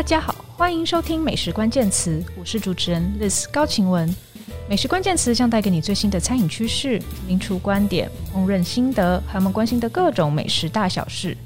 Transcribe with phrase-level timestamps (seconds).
[0.00, 4.08] 大家好，欢迎收听美食关键词，我是主持人 Liz 高晴雯。
[4.66, 11.36] 美食关键词将带给你最新的餐饮趋势、名厨观点、烹饪心得，还有我们关心的各种美食大小事。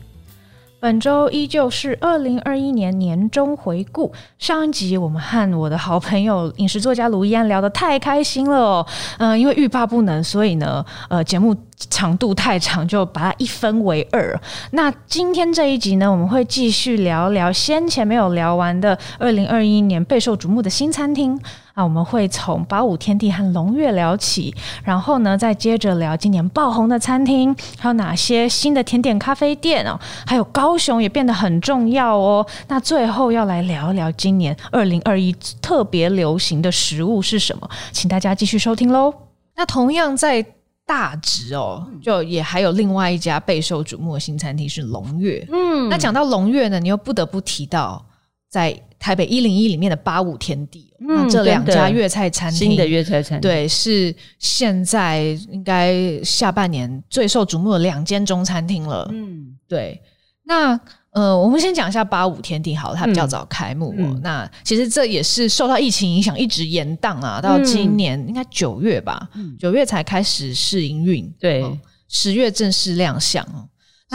[0.79, 4.12] 本周依旧是二零二一年年终回顾。
[4.39, 8.86] 上一集我们和我的好朋友饮食作家卢一安聊得太开心了，
[9.18, 14.41] 嗯、因为欲罢不能，所以呢，呃，节目长度太长，就把它一分为二。
[14.73, 21.38] 那今天这一集呢，我们会继续聊聊先前没有聊完的二零二一年备受瞩目的新餐厅。
[21.74, 32.46] 啊，我们会从八五天地和龙月聊起，然后呢，再接着聊今年爆红的餐厅，还有哪些新的甜点咖啡店哦，还有高雄也变得很重要哦。
[32.68, 39.12] 那最后要来聊一聊今年二零二一特别流行的食物是什么，请大家继续收听喽。
[39.56, 40.46] 那同样在
[40.87, 45.46] 大直哦，就也还有另外一家备受瞩目的新餐厅是龙月。
[45.51, 48.04] 嗯，那讲到龙月呢，你又不得不提到
[48.49, 48.80] 在。
[48.96, 59.07] 台北一零一里面的八五天地，嗯、那这两家粤菜餐厅，新的粤菜餐厅，对，是现在应该下半年最受瞩目的两间中餐厅了。
[59.12, 60.01] 嗯，对。
[60.43, 60.80] 那
[61.15, 63.90] 呃，我们先讲一下八五天地，好，它比较早开幕。
[63.90, 69.28] 哦嗯、那其实这也是受到疫情影响，一直延档啊，到今年应该九月吧，
[69.59, 71.65] 九、嗯、月才开始试营运，对，
[72.09, 73.47] 十月正式亮相。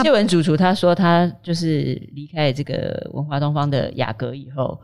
[0.04, 4.80] 谢文主厨他说，他就是离开这个文华东方的雅阁以后，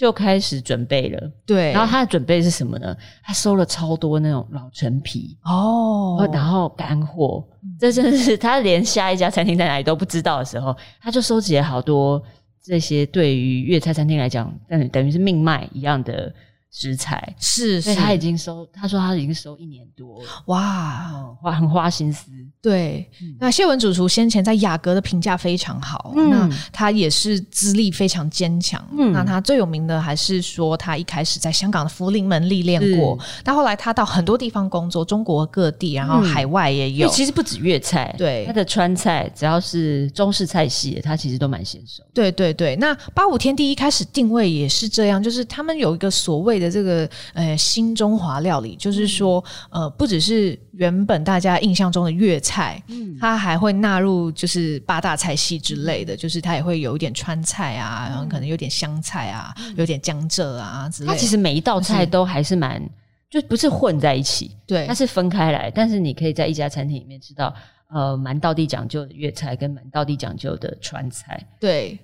[0.00, 1.30] 就开始准备了。
[1.44, 2.96] 对，然后他的准备是什么呢？
[3.22, 7.46] 他收了超多那种老陈皮哦，然后干货。
[7.78, 12.22] 这真的是他连下一家餐厅在哪里都不知道的时候，他就收集了好多
[12.62, 16.32] 这些对于粤菜餐厅来讲，等等于是命脉一样的。
[16.72, 22.30] 食材是，所以他已经收，他说他已经收一年多了，哇，花很花心思。
[22.62, 28.80] 对，嗯、那谢文主厨先前在雅阁的评价非常好，嗯、那他也是资历非常坚强。
[28.96, 37.08] 嗯，那他最有名的还是说他一开始在香港的福临门历练过，但后来他到很多地方工作，中国各地，然后海外也有。
[37.08, 42.04] 嗯、其实不止粤菜，对，他的川菜只要是中式菜系，他其实都蛮娴熟。
[42.14, 61.12] 对对对，那八五天地一开始定位也是这样，就是他们有一个所谓的这个呃新中华料理，就是说呃不只是原本大家印象中的粤菜，嗯，它还会纳入就是八大菜系之类的，就是它也会有一点川菜啊，然后可能有点湘菜啊，有点江浙啊之类的。
[61.12, 62.80] 它其实每一道菜都还是蛮，
[63.28, 67.54] 就不是混在一起，对，它是分开来，但是你可以在一家餐厅里面吃到
[67.92, 71.98] 呃蛮道地讲究的粤菜跟蛮道地讲究的川菜，对。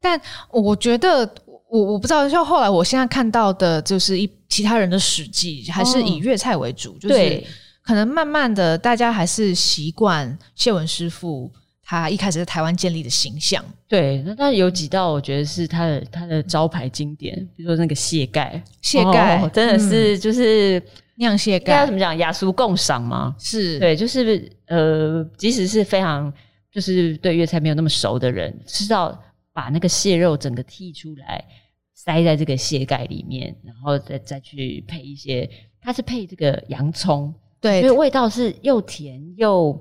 [0.00, 0.20] 但
[0.50, 1.28] 我觉得。
[1.70, 7.44] 我我不知道，就后来我现在看到的，就是一其他人的史记，还是以粤菜为主，哦、就是
[7.82, 11.50] 可能慢慢的，大家还是习惯谢文师傅
[11.84, 13.62] 他一开始在台湾建立的形象。
[13.86, 20.82] 对，那但有几道我觉得是他的他的招牌经典，比如说那个蟹盖，蟹盖、哦、真的是就是
[21.16, 23.34] 酿蟹盖，该怎么讲雅俗共赏吗？
[23.38, 26.32] 是对，就是呃，即使是非常
[26.72, 29.18] 就是对粤菜没有那么熟的人，吃到。
[29.58, 31.44] 把那个蟹肉整个剔出来，
[31.92, 39.76] 塞在这个蟹盖里面，然后再再去配一些，它是配这个洋葱，对，所以味道是又甜又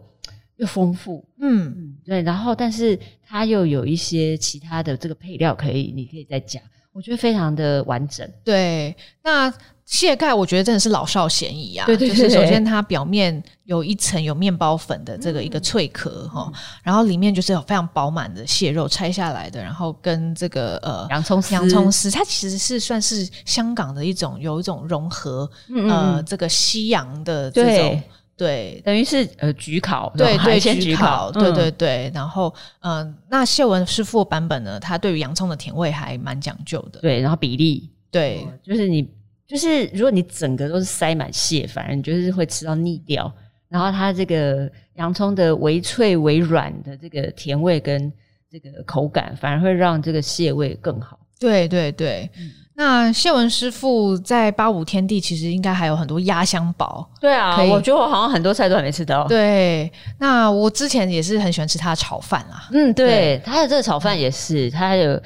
[0.56, 6.60] 又丰富，嗯嗯，对，然后但是它又有一些其他的这个配料可以，你可以再加，
[6.92, 9.54] 我觉得非常的完整，对，那。
[9.88, 11.86] 蟹盖我觉得真的是老少咸宜啊！
[11.86, 16.54] 对对对，就是首先它表面有一层有面包粉的这个一个脆壳哈，嗯、
[16.84, 28.02] 然后里面就是有非常饱满的蟹肉拆下来的，然后跟这个呃洋葱丝，洋葱丝，它其实是算是香港的一种有一种融合，嗯嗯呃这个西洋的这种
[28.36, 28.82] 对，对。
[28.84, 37.90] 等于是呃焗烤，对对先焗烤，对对对，然后嗯、呃，那谢文师傅版本呢，他对于洋葱的甜味还蛮讲究的，对，然后比例。
[38.12, 39.10] 对，就是你。
[39.48, 43.32] 就是如果你整个都是塞满蟹，反而你就是会吃到腻掉。
[43.70, 48.12] 然后它这个洋葱的微脆微软的这个甜味跟
[48.50, 51.20] 这个口感，反而会让这个蟹味更好。
[51.40, 57.08] 对对对，嗯、那谢文师傅在八五天地其实应该还有很多压箱宝。
[57.20, 59.28] 对啊，我觉得我好像很多菜都还没吃到。
[59.28, 62.70] 对，那我之前也是很喜欢吃他的炒饭啊。
[62.72, 65.22] 嗯，对，对他的这个炒饭也是，他有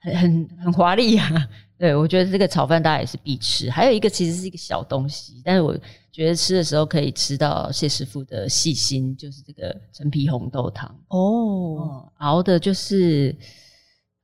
[0.00, 1.30] 很很很华丽啊。
[1.76, 3.68] 对，我觉得这个炒饭大家也是必吃。
[3.68, 5.76] 还有一个其实是一个小东西，但是我
[6.12, 13.34] 觉得吃的时候可以吃到谢师傅的细心，就是这个陈皮红豆汤哦、嗯，熬的就是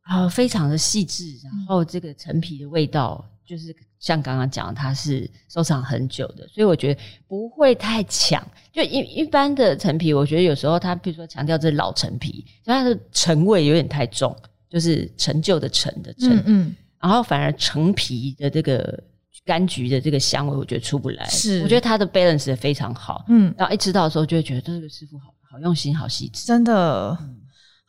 [0.02, 8.47] 啊、呃、非常的细致，然后这个陈皮的味道就是像刚刚讲，它是收藏很久的，所以我觉得不会太抢。
[8.73, 14.35] 就一一般的陈皮，我觉得有时候它比如说强调这老陈皮，所以它的陈味有点太重。
[14.70, 19.02] 就是陈旧的陈的陈，嗯，嗯，然后反而橙皮的这个
[19.47, 21.25] 柑橘的这个香味，我觉得出不来。
[21.26, 23.25] 是，我觉得它的 balance 也非常好。
[23.29, 27.17] 嗯，然后一吃到的时候，就会觉得这个师傅好好用心，好细致，真的。
[27.20, 27.37] 嗯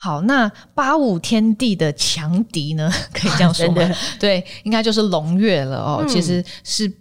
[0.03, 2.91] 好，那八五天地的强敌呢？
[3.13, 3.87] 可以这样说吗？
[4.19, 5.99] 对，应该就是龙月了哦。
[6.01, 6.91] 嗯、其实是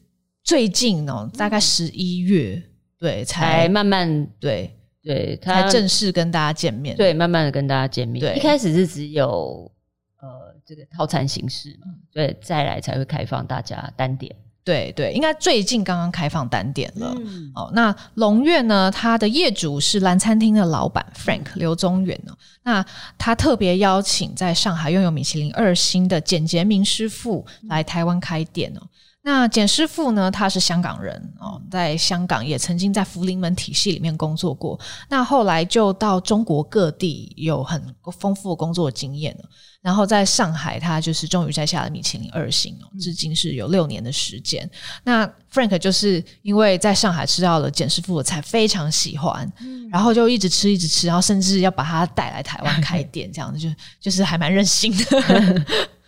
[0.45, 2.63] 最近哦，大概十一月，
[2.99, 4.71] 对，才，才慢慢对
[5.03, 6.95] 对，才正式跟大家见面。
[6.95, 8.21] 对，慢慢的跟大家见面。
[8.21, 9.73] 对，一开始是只有
[10.21, 14.35] 呃这个套餐形式嘛，对，再来才会开放大家单点。
[14.63, 17.15] 对对，应该最近刚刚开放单点了。
[17.19, 18.91] 嗯、哦，那龙月呢？
[18.91, 22.37] 它的业主是蓝餐厅的老板 Frank 刘宗远哦。
[22.63, 22.85] 那
[23.17, 28.87] 他特别邀请在上海拥有米其林二星的简洁明师傅来台湾开店哦。
[29.23, 30.31] 那简师傅呢？
[30.31, 34.81] 他是香港人哦，在香港也曾经在福临门体系里面工作过。
[35.11, 37.83] 那后来就到中国各地有很
[38.19, 39.45] 丰富的工作经验了。
[39.83, 44.65] 然后在上海，他就是终于摘下了米其林二星哦，至今是有六年的时间。
[44.65, 44.71] 嗯、
[45.05, 53.69] 那 Frank 就是因为在上海吃到了简师傅的菜，非常喜欢，嗯、然后就一直吃一直吃，然后甚至要把他带来台湾开 店，这样子就
[54.01, 55.65] 就是还蛮任性的。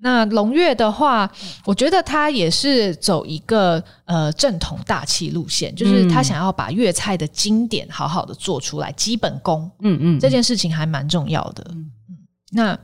[0.00, 1.28] 那龙月的话，
[1.64, 11.68] 我觉得他也是走一个呃正统大气路线，就是他想要把粤菜的经典好好的做出来，基本功，嗯嗯，这件事情还蛮重要的。
[12.52, 12.78] 那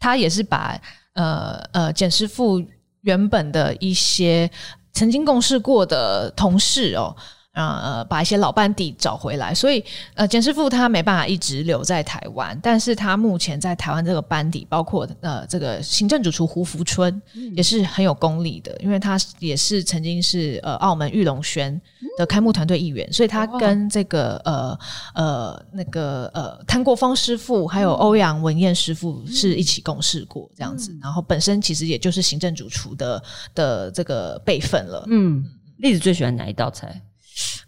[0.00, 0.80] 他也是把
[1.12, 2.64] 呃呃简师傅
[3.02, 4.50] 原本的一些
[4.94, 7.14] 曾经共事过的同事哦。
[7.54, 9.84] 呃，把一些老班底找回来，所以
[10.14, 21.78] 呃，简师傅他没办法一直留在台湾，但是他目前在台湾这个班底，包括呃这个行政主厨胡福春，嗯、也是很有功力的，因为他也是曾经是呃澳门玉龙轩
[22.16, 24.78] 的开幕团队一员，所以他跟这个呃
[25.14, 33.22] 呃那个呃谭国峰师傅还有欧阳文彦师傅是一起共事过这样子，嗯、然后本身其实也就是行政主厨的
[33.54, 35.04] 的这个辈分了。
[35.08, 35.44] 嗯，
[35.76, 36.98] 栗子最喜欢哪一道菜？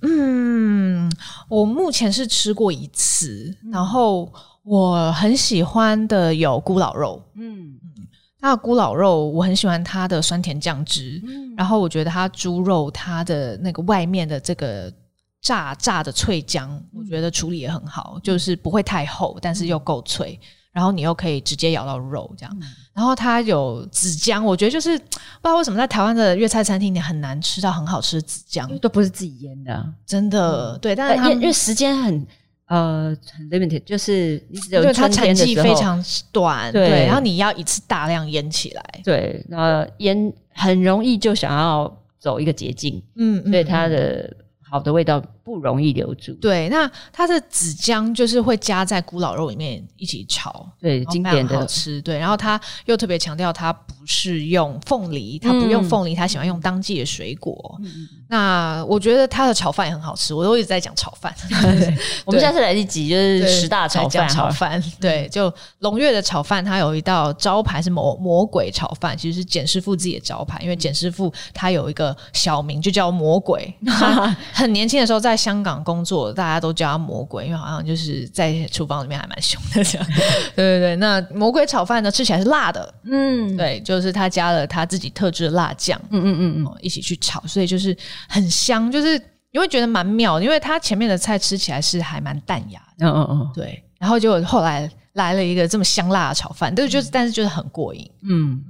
[0.06, 1.10] 嗯，
[1.48, 7.22] 我目前是吃过一次，嗯、然后我很喜欢的有咕老肉。
[7.34, 8.06] 嗯嗯，
[8.38, 14.92] 它的咕咾肉我很喜欢它的酸甜酱汁，嗯、然后我觉得它猪肉它的那个外面的这个
[15.40, 20.38] 炸炸的脆浆，嗯、我觉得处理也很好，就是不会太厚，但是又够脆。
[20.72, 22.52] 然后你又可以直接咬到肉，这样。
[22.60, 30.72] 嗯、然后它有子姜，我觉得就是不知道为什么在台湾的粤菜餐厅你很难吃到很好吃的子姜，都不是自己腌的，真的。
[30.72, 32.26] 嗯、对，但是因为时间很
[32.68, 36.02] 呃很 limited，就是你只有它产季非常
[36.32, 37.06] 短，对，对。
[37.06, 44.34] 然后你要一次大量腌起来，对，然后腌很容易就想要走一个捷径，嗯，嗯，所以它的。
[44.66, 46.32] 好的味道不容易留住。
[46.40, 52.00] 对，那它的子姜就是会加在古老肉里面一起炒，对，经典的好吃。
[52.00, 57.78] 对，然后他又特别强调，他不是用凤梨，他不用凤梨，他喜欢用当季的水果。
[57.82, 61.34] 嗯、那我觉得他的炒饭也很好吃，我都一直在讲炒饭。
[62.24, 64.82] 我们下次来一集就是十大炒饭，炒饭。
[64.98, 73.74] 对，就龙月的炒饭，它有一道招牌是魔魔鬼炒饭，其实是简师傅自己的招牌，因为简师傅他有一个小名就叫魔鬼。
[74.54, 80.06] 很年轻的时候在香港工作，大家都叫他魔鬼，因为好像就是在厨房里面还蛮凶的这样。
[80.56, 87.96] 对对对，那魔鬼炒饭呢，吃起来是辣的，嗯，对，就是他加了他自己特制的辣酱，嗯嗯嗯嗯，一起去炒，所以就是
[88.28, 89.18] 很香，就是
[89.52, 98.62] 你会觉得蛮妙，因为他前面的菜吃起来是还蛮淡雅的，嗯嗯嗯，对，然后就后来来了一个这么香辣的炒饭，对，就是但是就是很过瘾，嗯，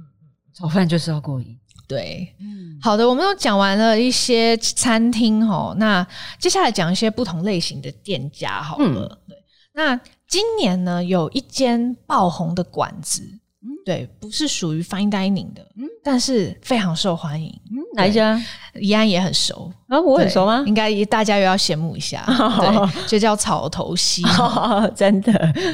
[0.53, 1.57] 炒饭就是要过瘾。
[1.87, 6.05] 对，嗯，好的，我们都讲完了一些餐厅哦，那
[6.39, 8.85] 接下来讲一些不同类型的店家好了。
[8.87, 9.37] 嗯、对，
[9.73, 13.21] 那今年呢，有一间爆红的馆子，
[13.61, 17.49] 嗯，对，不是属于 fine dining 的，嗯，但是非常受欢迎。
[17.71, 18.41] 嗯，哪一家？
[18.77, 20.61] 怡安也很熟啊，我很熟吗？
[20.67, 25.31] 应该大家又要羡慕一下， 哦、对，就叫草头溪，哦，真的，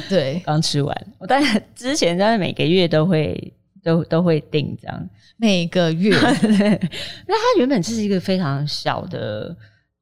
[0.08, 1.06] 对，刚吃完。
[1.18, 5.10] 我当然之前在每个月都会都都会订这样。
[5.36, 6.10] 每个月，
[7.26, 9.56] 那它原本就是一个非常小的，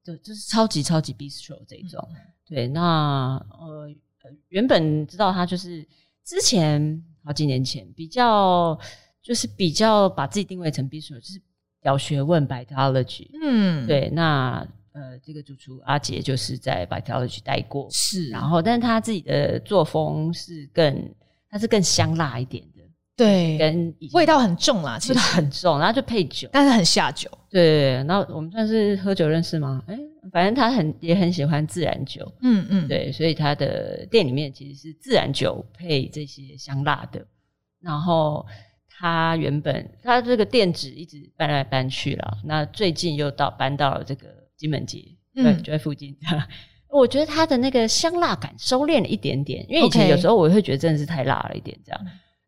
[0.04, 2.06] 就就是超级超级 bistro 这种。
[2.10, 3.88] 嗯、对，那呃，
[4.48, 5.86] 原本知道它就是
[6.24, 8.78] 之前好几年前比较，
[9.22, 11.40] 就是比较把自己定位成 bistro，就是
[11.82, 13.30] 有学问 Vitalogy。
[13.42, 21.14] 嗯，对，那呃，这个主厨阿杰就是在 Vitalogy 待过，是，然后但是他自己的作风是更，
[21.48, 22.79] 他是更香辣一点的。
[23.24, 25.18] 对，跟味道很重啦，其实。
[25.18, 27.30] 很重，然后就配酒，但是很下酒。
[27.50, 29.82] 对，然后我们算是喝酒认识吗？
[29.86, 29.98] 哎，
[30.32, 37.22] 反正他很也很喜欢自然酒，嗯嗯，对，所以他的店里面其实是自然酒配这些香辣的，
[37.82, 38.46] 然后
[38.88, 45.04] 他原本他这个店址一直搬来搬去了，那最近又到搬到了这个金门街，
[45.62, 46.16] 就在附近。
[46.88, 52.00] 我觉得他的那个香辣感收敛了一点点，因为以前有时候我会觉得真的是太辣了一点，这样。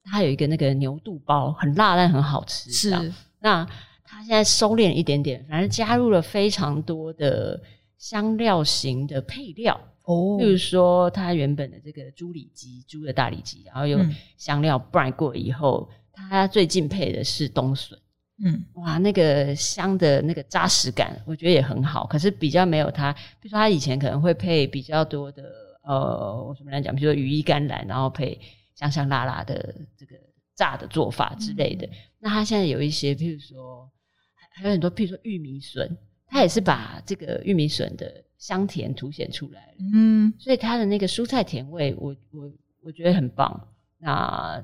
[0.04, 3.12] 他有一个那个牛肚包，很辣但很好吃，是。
[3.40, 3.66] 那
[4.04, 7.60] 它现在收敛了一点点，反正加入了非常多的
[7.98, 14.06] 香料型的配料哦，比如说它原本的这个猪里脊，猪的大里脊，然后用
[14.36, 17.98] 香料 brine 过以后，它最近配的是冬笋。
[18.44, 22.06] 嗯，哇，那个香的那个扎实感，我觉得也很好。
[22.06, 25.44] 可是比较没有它，比如说它以前可能会配比较多的，
[25.84, 26.94] 呃，我怎么来讲？
[26.94, 28.38] 比如说羽衣甘蓝，然后配
[28.74, 30.14] 香香辣辣的这个
[30.54, 31.86] 炸的做法之类的。
[31.86, 33.90] 嗯、那他现在有一些，譬如说
[34.50, 39.76] 还有很多，譬如说玉米笋，他也是把这个玉米笋的香甜凸显出来了。
[39.94, 42.52] 嗯，所以它的那个蔬菜甜味我，我我
[42.84, 43.68] 我觉得很棒。
[43.98, 44.62] 那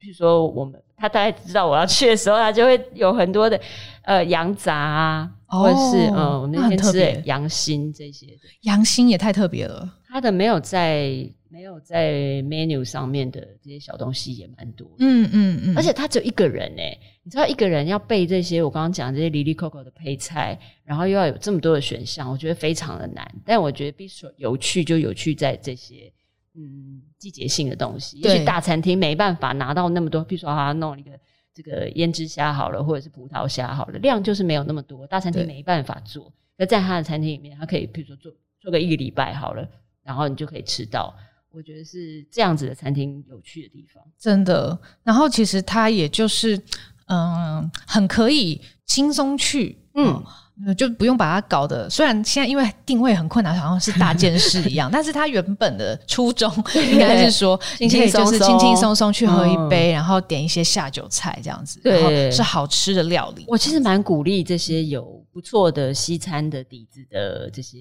[0.00, 0.80] 譬如说我们。
[0.96, 3.60] 他大概知道我要去的时候，他就会有很多的
[4.04, 8.28] 呃羊杂啊，哦、或者是嗯、呃，我们那天吃的羊心这些。
[8.60, 14.96] 羊心也太特别了，他的没有在没有在 menu 上面的这些小东西也蛮多的。
[14.98, 23.24] 嗯嗯嗯，嗯，而且他只有一个人哎，你知道一个人要备这些我刚刚讲这些哩哩扣扣的配菜，然后又要有这么多的选项，我觉得非常的难。
[23.44, 26.12] 但我觉得 Bistro 有趣就有趣在这些。
[26.56, 30.24] 嗯，季节性的东西，也许大餐厅没办法拿到那么多。
[30.24, 31.10] 比如说，他弄一个
[31.52, 36.32] 这个胭脂虾好了，或者是葡萄虾好了，量就是没有那么多，大餐厅没办法做。
[36.56, 39.68] 那在他的餐厅里面，他可以比如说做做个一个礼拜好了，
[40.04, 41.12] 然后你就可以吃到。
[41.54, 44.78] 我觉得是这样子的餐厅有趣的地方，真的。
[45.02, 46.60] 然后其实它也就是
[47.06, 50.22] 嗯，很可以轻松去，嗯。
[50.56, 56.48] 嗯就不用把它搞得，虽然现在因为定位很困难，好像是大件事一样， 但是它原本的初衷
[56.92, 63.44] 应该是说，你可以就是轻轻松松去喝一杯，然后点一些下酒菜这样子，对，然后是好吃的料理。
[63.48, 67.78] 我其实蛮鼓励这些有不错的西餐的底子的这些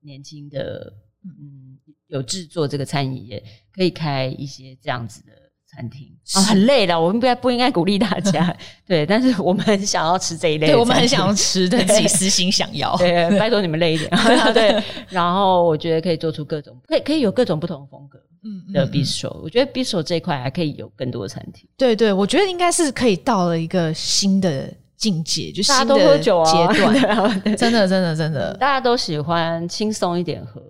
[0.00, 0.90] 年轻的，
[1.22, 1.76] 嗯，
[2.08, 3.42] 有制作这个餐饮业，
[3.74, 5.32] 可以开一些这样子的。
[5.68, 6.08] 餐厅。
[6.34, 14.08] 啊，很累的，我们不该不应该鼓励大家， 对，但是我们很想要吃这一类，对，我们很想要吃， 对，自己私心想要，对，拜托你们累一点，
[14.54, 30.62] 对，然后我觉得可以做出各种，可以可以有各种不同的风格，嗯的 bistro，我觉得 bistro 这一块还可以有更多的餐厅，对对，我觉得应该是可以到了一个新的境界，就新的阶段，真的真的真的，大家都喜欢轻松一点喝。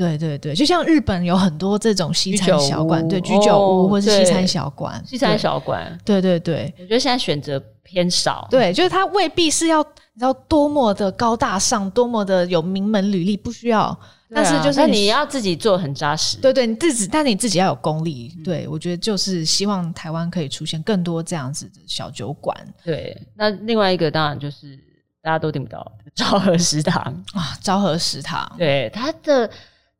[0.00, 13.94] 对对对，就像日本有很多这种西餐小馆，对，居酒屋或是西餐小馆，西餐小馆，对对对，我觉得现在选择偏少，对，就是它未必是要你知道多么的高大上，多么的有名门履历，不需要，
[14.34, 24.78] 但是就是你要自己做很扎实，对对，你自己，但你自己要有功力，对，我觉得就是希望台湾可以出现更多这样子的小酒馆，对，那另外一个当然就是
[25.22, 27.02] 大家都订不到昭和食堂
[27.34, 29.50] 啊，昭和食堂，对它的。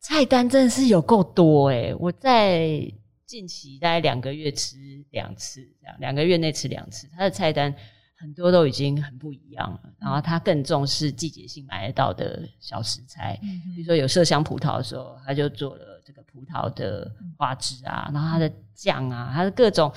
[0.00, 2.90] 菜单真的是有够多诶，我在
[3.26, 4.76] 近期大概两个月吃
[5.10, 7.06] 两次，这样两个月内吃两次。
[7.14, 7.72] 它的菜单
[8.16, 13.38] 很多都已经很不一样了，然后它更重视季节性买得到的小食材，
[13.76, 19.92] 比如说有麝香葡萄的时候，他就做了这个葡萄的花枝啊，然后它的酱啊，它的各种，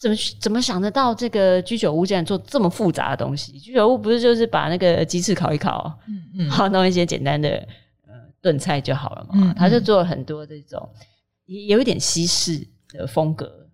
[0.00, 3.58] 怎么怎么想得到这个居酒屋竟然做这么复杂的东西？
[3.58, 7.68] 居酒屋不是就是把那个鸡翅烤一烤，嗯嗯，然后弄一些简单的。
[8.44, 10.86] 炖菜就好了嘛，嗯嗯，他就做了很多这种
[11.46, 13.66] 有一点西式的风格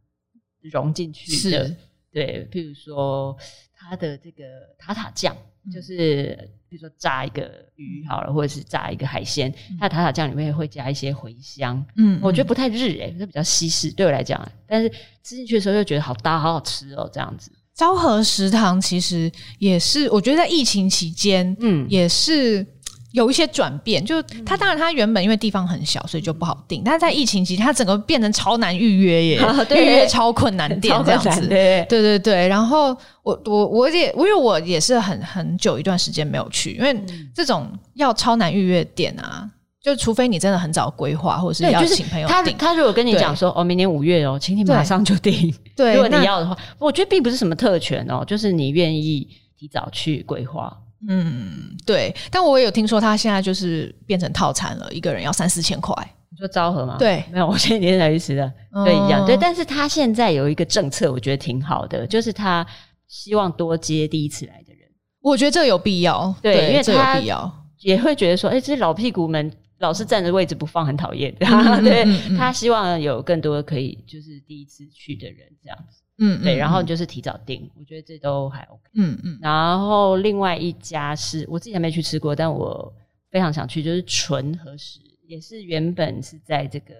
[0.60, 1.76] 融进去的，
[2.12, 3.36] 对，譬如说
[3.74, 4.44] 他的这个
[4.78, 5.36] 塔塔酱，
[5.74, 14.88] 就是比如说炸一个鱼好了，或者是炸一个海鲜，他的塔塔酱里面会加一些茴香，嗯，我觉得不太日诶、欸，就比较西式，对我来讲，但是
[15.24, 17.50] 吃进去的时候又觉得好搭，好好吃哦，这样子。
[17.74, 22.64] 昭和食堂其实也是，我觉得在疫情期间，嗯，也是。
[23.12, 26.82] 有一些转变，就他当然他原本因为地方很小，所以就不好定。
[26.84, 29.42] 但是在疫情期间，它整个变成超难预约耶，
[29.76, 31.46] 预约超困难店这样子。
[31.48, 36.96] 对对对，然后我我我也因为我也是很很久一段时间没有去，因为
[37.34, 39.50] 这种要超难预约店啊，
[39.82, 42.56] 就除非你真的很早规划，或者是要请朋友订。
[42.56, 45.52] 他他如果跟你讲说哦，明年五月哦，请你马上就订。
[45.74, 49.26] 对， 如果你要的话，我觉得并不是什么特权哦，就是你愿意
[49.58, 50.72] 提早去规划。
[51.08, 55.94] 嗯，对，但我也有听说他现在就是变成套餐了，一个人要三四千块。
[56.30, 56.96] 你说昭和吗？
[56.98, 59.26] 对，没有，我前几天才去吃的，嗯、对，一样。
[59.26, 62.64] 对，但是他现在有一个政策，我觉得挺好的，就是他
[63.08, 64.88] 希望多接第一次来的人。
[65.20, 79.38] 我觉得这个有必要，对，对，因为这有必要也会觉得说，哎，这些老屁股们老是站着位置不放很讨厌，嗯、 对、嗯嗯、他希望有更多可以就是第一次去的人这样子，嗯，对，然后就是提早订，我觉得这都还 OK，嗯嗯。
[79.40, 82.92] 然后另外一家是我自己还没去吃过，但我
[83.30, 86.94] 非常想去，就是纯和食，也是原本是在这个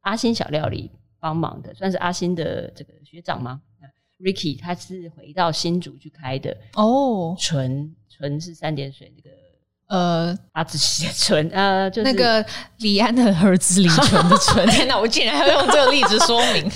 [0.00, 3.60] 阿星小料理帮忙的，算是阿星的这个学长吗
[4.18, 9.36] ？Ricky，他是回到新竹去开的哦，纯纯是三点水那个
[9.92, 12.42] 呃阿子写纯呃，就是那个
[12.78, 14.66] 李安的儿子李纯的纯。
[14.72, 16.66] 天哪，我竟然要用这个例子说明。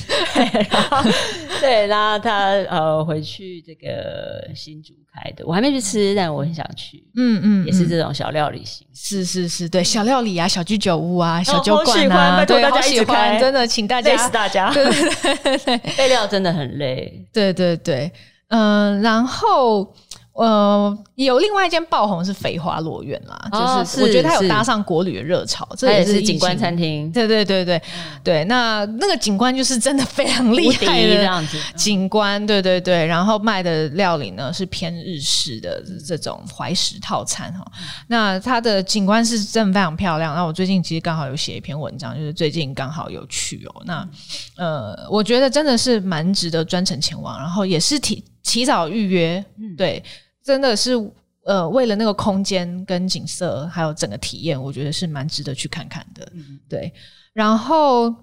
[1.58, 7.02] 对，然后他呃回去这个新竹开的，我还没去吃，但我很想去。
[7.16, 18.12] 嗯嗯，也是这种小料理型，是是是，对，小料理啊，小居酒屋啊，小酒馆啊，对，好喜欢，真的，请大家累死大家，对对对对， 备料真的很累，对对对，
[18.48, 19.94] 嗯，然后。
[20.36, 27.10] 呃，有另外一间爆红是肥花落院啦，哦、就是我觉得它有搭上国旅的热潮，这也是景观餐厅。
[27.10, 27.80] 对对对
[28.22, 33.06] 对、那那个景观就是真的非常厉害的这样子景观，对对对。
[33.06, 40.34] 然后卖的料理呢是偏日式的这种怀石套餐哈，嗯、那它的景观是真的非常漂亮。
[40.34, 43.82] 那我最近其实刚好有写一篇文章，就是最近刚好有去哦。
[43.86, 44.06] 那
[44.56, 50.02] 呃，我觉得真的是蛮值得专程前往，然后也是提提早预约，嗯、对。
[50.46, 50.92] 真的是
[51.44, 56.24] 呃，为了那个空间跟景色，还有整个体验，我觉得是蛮值得去看看的。
[56.34, 56.92] 嗯、对，
[57.32, 58.14] 然后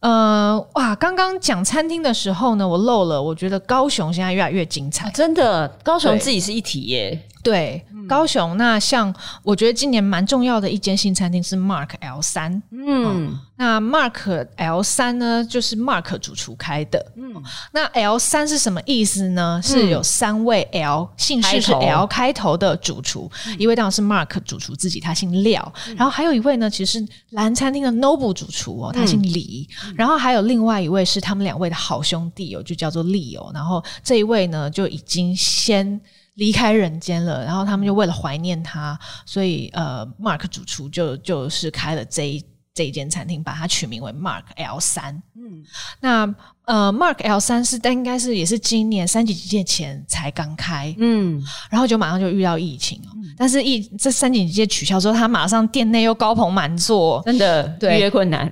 [0.00, 7.16] 呃，哇，刚刚讲餐厅的时候呢，我漏了，我觉得高雄现在越来越精彩，啊、真的，高雄自己是一体耶。
[7.44, 17.34] 对，高雄那像我觉得今年蛮重要的一间新餐厅是 Mark L 三，嗯、哦，那 Mark L 三呢就是 Mark 主厨开的，嗯，
[17.72, 19.60] 那 L 三是什么意思呢？
[19.60, 36.00] 嗯、是有三位 L 姓氏是 L 开头的主厨，嗯、一位当然是 Mark 主厨自己，他姓廖，嗯、然后还有一位呢，其实是蓝餐厅的 Noble 主厨哦，他姓李，嗯、然后还有另外一位是他们两位的好兄弟哦，就叫做 Leo，然后这一位呢就已经先。
[36.38, 45.20] 离开人间了，然后他们就为了怀念他，所以呃，Mark 主厨就就是开了这一这一间餐厅，把它取名为 Mark L 三。
[45.34, 45.64] 嗯，
[46.00, 57.96] 那呃，Mark L 三是但应该是也是今年三级警戒前才刚开，嗯，然后就马上就遇到疫情，嗯，但是疫这三级警戒取消之后，他马上店内又高朋满座，真的对。
[57.96, 58.50] 预约困难。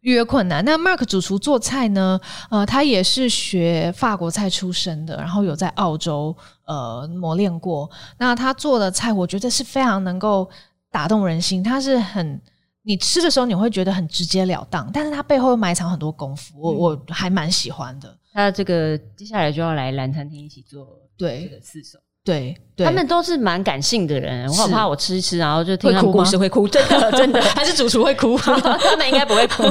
[0.00, 0.64] 预约困难。
[0.64, 2.20] 那 Mark 主厨做菜呢？
[2.50, 6.34] 呃，他也是学法国菜出身的，然后有在澳洲
[6.66, 7.90] 呃磨练过。
[8.18, 10.48] 那他做的菜，我觉得是非常能够
[10.90, 11.62] 打动人心。
[11.62, 12.40] 他是很
[12.82, 18.16] 你吃的时候你会觉得很直截了当，但是他背后又埋藏很多功夫，我我还蛮喜欢的。
[18.32, 20.86] 那这个接下来就要来蓝餐厅一起做
[21.18, 21.98] 对这个四手。
[22.22, 29.62] 对，对他们都是蛮感性的人，我好怕我吃一吃，然后就听他们故事会哭， 真的真的，还是主厨会哭， 他们应该不会哭。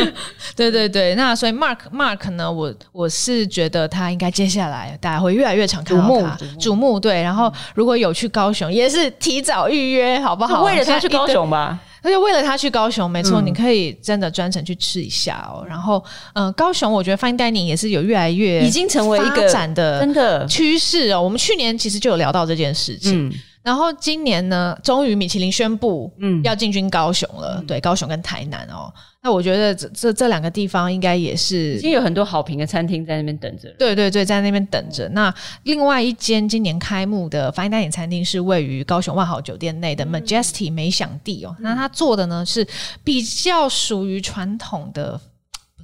[0.56, 7.22] 对对对，那所以 Mark Mark 呢，我我是觉得他应该接下来大家会越来越常看到他，瞩目对。
[7.22, 10.62] 然后如果有去高雄，也是提早预约，好不好？
[10.62, 11.78] 为了他去高雄吧。
[12.02, 15.64] 而且为了他去高雄，没错，嗯、你可以真的专程去吃一下哦。
[15.68, 16.02] 然后，
[16.34, 21.20] 嗯、呃，高雄我觉得 Fine Dining 也是有越来越已经成为一个展的真的趋势哦。
[21.20, 23.28] 我们去年其实就有聊到这件事情。
[23.28, 23.32] 嗯
[23.62, 27.56] 然后今年呢，终于米其林宣布，嗯，要进军高雄了。
[27.58, 28.92] 嗯、对，高雄跟台南哦。
[29.22, 33.68] 那我觉得这这这两个地方应该也是已经有很多好评的餐厅在那边等着。
[33.78, 35.06] 对对对，在那边等着。
[35.10, 35.32] 那
[35.64, 41.54] 另外一间今年开幕的 Fine Dining 餐厅是位于高雄万豪酒店内的 Majesty 美享地哦。
[41.58, 42.66] 嗯、那它做的呢是
[43.04, 45.20] 比较属于传统的。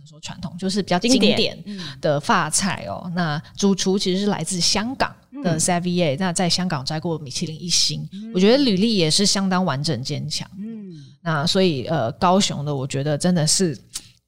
[0.08, 1.58] 说传统就是比较经典
[2.00, 3.02] 的法菜哦。
[3.06, 10.48] 嗯、那主厨其实是来自香港的 Savier，、嗯、那在香港摘过米其林一星，嗯、我觉得履历也是相当完整坚强。
[10.58, 10.90] 嗯，
[11.22, 13.76] 那所以呃，高雄的我觉得真的是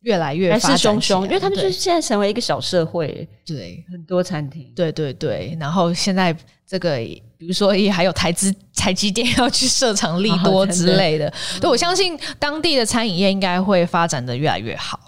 [0.03, 5.57] 越来越发展汹汹，因为他们就是现在成为一个小社会，对很多餐厅，对对对。
[5.59, 6.97] 然后现在这个
[7.37, 15.01] 比如说也还有台资台积电要去设厂利多之类的，哦、对我相信当地的餐饮业应该会发展的越来越好。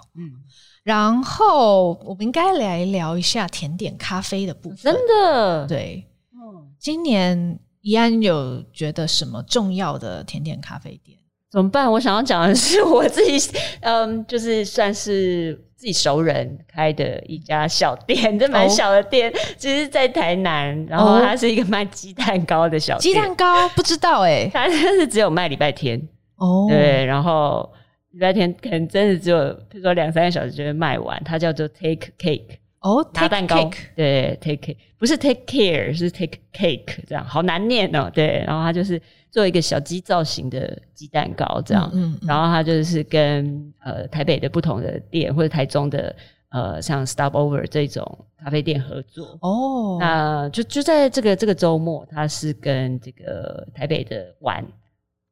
[0.83, 0.91] 嗯。
[0.91, 4.77] 然后我们应该来聊一下甜点咖啡的部分。
[4.93, 11.17] 真的，对，嗯，今年怡安有觉得什么重要的甜点咖啡店？
[11.51, 11.91] 怎么办？
[11.91, 23.13] 我想要讲的是我自己， 嗯，就是算是自己熟人开的一家小店，这蛮小的店，其实在台南，然后它是一个卖鸡蛋糕的小店。
[23.13, 26.01] 鸡蛋糕不知道哎、欸，它就是只有卖礼拜天
[26.37, 27.71] 哦，对，然后。
[28.11, 31.21] 礼拜天可能真的只有，比如说两三个小时就会卖完。
[31.23, 38.11] 它叫做 Take Cake，哦，拿蛋糕，对，Take Cake，不是 Take Care，是 Take Cake，这样好难念哦。
[38.13, 41.89] 对，然后它就是做一个小鸡造型的鸡蛋糕，这样。
[41.93, 46.13] 嗯，嗯，然后它就是跟呃台北的不同的店，或者台中的
[46.49, 49.37] 呃像 Stopover 这种咖啡店合作。
[49.41, 54.65] 哦，那就就在这个这个周末，它是跟这个台北的玩。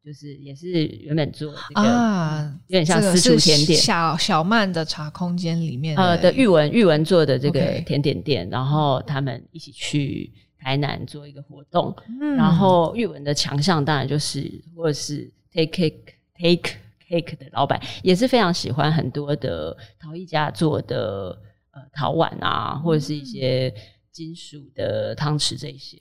[0.03, 16.75] 就是也是原本做这个啊，有点像私厨甜点，小小曼的茶空间里面呃的玉文玉文做的这个甜点店.然后他们一起去台南做一个活动，嗯、然后玉文的强项当然就是或者是 take cake take
[17.07, 21.38] cake 的老板也是非常喜欢很多的陶艺家做的
[21.71, 23.73] 呃陶碗啊，或者是一些
[24.12, 25.97] 金属的汤匙这些，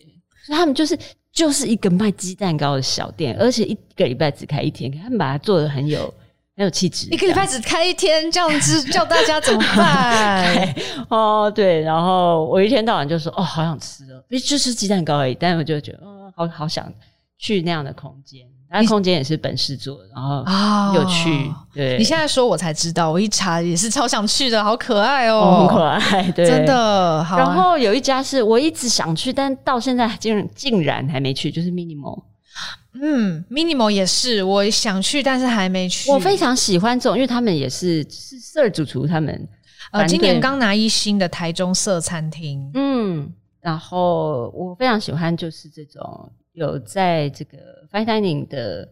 [0.49, 0.99] 所以他们就是。
[1.31, 6.13] 就是一个卖鸡蛋糕的小店，而且一个礼拜只开一天，他们把它做的很有
[6.57, 7.07] 很有气质。
[7.13, 10.75] 一个礼拜只开一天，这样子叫大家怎么办？
[11.11, 16.93] 哦，对，然后我一天到晚就说，哦，好想吃哦，就吃鸡蛋糕而已，但是我就觉得，哦，好好想
[17.37, 18.45] 去那样的空间。
[18.71, 21.31] 它空间也是本事做的，然后有趣。
[21.49, 27.25] 哦、对，你现在说我才知道，我一查也是超想去的，好可爱哦，哦很可爱，对，真的。
[27.25, 27.39] 好、啊。
[27.39, 32.23] 然后有一家是我一直想去，但到现在竟然竟然还没去，就是 Minimal。
[33.01, 36.11] 嗯，Minimal 也是我想去，但是还没去。
[36.11, 39.49] 我非常喜欢这种，因为他们也是是 Sir 主厨，他们
[39.93, 42.69] 呃今年刚拿一星的台中色餐厅。
[42.75, 46.33] 嗯，然后我非常喜欢就是这种。
[46.55, 47.57] 有在这个
[47.89, 48.85] fine dining 的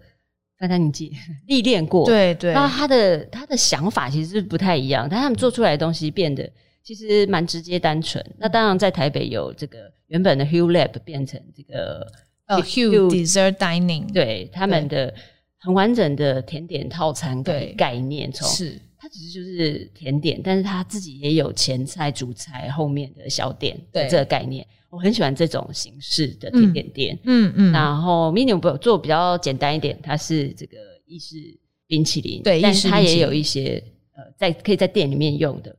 [0.56, 1.10] fine dining 界
[1.48, 6.48] 历练过，对对，那他的他的想法其实是不太一样，但他们做出来的东西变得
[6.84, 8.24] 其实蛮直接单纯。
[8.38, 12.06] 那当然在台北有这个原本的 Hugh Lab 变成这个
[12.46, 15.12] 呃 Hugh Dessert Dining，对他们的
[15.58, 24.66] 很完整的甜点套餐的概念，从是它只是就是甜点，但是它自己也有前菜、主菜、后面的小点的这个概念。
[24.90, 31.36] 我很喜欢这种形式的甜点店，嗯嗯，嗯，然后 Minimal 做比较简单一点，它是这个意式
[31.86, 33.80] 冰淇淋，对，但是它也有一些
[34.16, 35.76] 呃，在可以在店里面用的，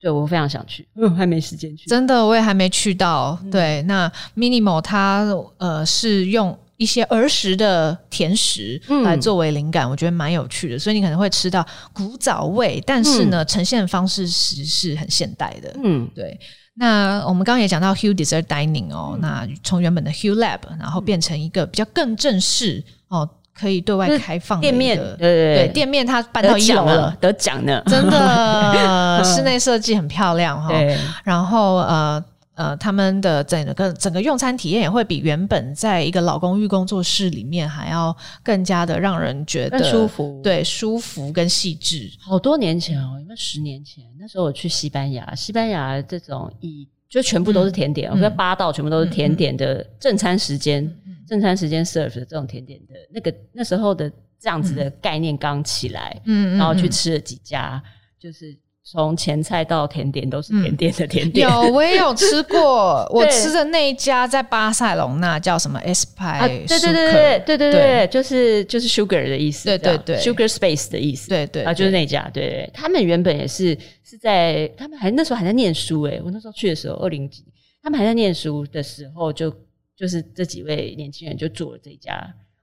[0.00, 5.24] 对，我非常想去，嗯，还没时间去，真的我也还没去到，嗯、对，那 Minimal 它
[5.58, 16.38] 呃是用一些儿时的甜食来作为灵感，嗯、我觉得蛮有趣的，所以你可能会吃到古早味，但是呢，嗯、呈现的方式其实是很现代的，嗯，对。
[16.78, 23.26] 那我们刚刚也讲到 Hugh Dessert Dining 哦，嗯、那从原本的 Hugh Lab，然后变成一个比较更正式哦，
[23.58, 30.70] 可以对外开放的店面，对对对，店面它搬到一楼了，得奖呢，真的 室内设计很漂亮哈，
[31.24, 32.22] 然后呃。
[32.56, 42.10] 呃，他们的整个整个用餐体验也会比原本在一个老公寓工作室里面还要更加的让人觉得舒服，对，舒服跟细致。
[42.18, 57.82] 好多年前哦，应该十年前，那时候我去西班牙，西班牙这种以就全部都是甜点，我觉得八道全部都是甜点的正餐时间，嗯、正餐时间 serve 的这种甜点的那个那时候的这样子的概念刚起来，嗯，然后去吃了几家，
[58.18, 58.56] 就是。
[58.88, 77.44] 从前菜到甜点都是甜点的甜点，有我也有吃过， 我吃的那一家在巴塞隆那叫什么 Espai，对对对对对对对，就是就是 Sugar 的意思，对对对，Sugar Space 的意思，对对啊，就是那家，对，他们原本也是是在他们还那时候还在念书诶，我那时候去的时候二零几，
[77.82, 79.52] 他们还在念书的时候就
[79.96, 82.12] 就是这几位年轻人就做了这家。